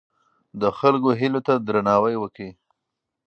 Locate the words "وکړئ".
2.19-2.51